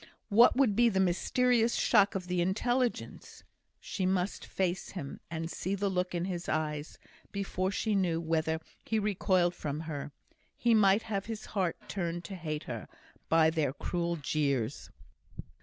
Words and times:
What 0.29 0.55
would 0.55 0.75
be 0.75 0.89
the 0.89 0.99
mysterious 0.99 1.75
shock 1.75 2.15
of 2.15 2.25
the 2.25 2.41
intelligence? 2.41 3.43
She 3.79 4.03
must 4.03 4.47
face 4.47 4.89
him, 4.93 5.19
and 5.29 5.47
see 5.51 5.75
the 5.75 5.89
look 5.89 6.15
in 6.15 6.25
his 6.25 6.49
eyes, 6.49 6.97
before 7.31 7.69
she 7.69 7.93
knew 7.93 8.19
whether 8.19 8.59
he 8.83 8.97
recoiled 8.97 9.53
from 9.53 9.81
her; 9.81 10.11
he 10.57 10.73
might 10.73 11.03
have 11.03 11.27
his 11.27 11.45
heart 11.53 11.75
turned 11.87 12.23
to 12.23 12.35
hate 12.35 12.63
her, 12.63 12.87
by 13.29 13.51
their 13.51 13.73
cruel 13.73 14.15
jeers. 14.15 14.89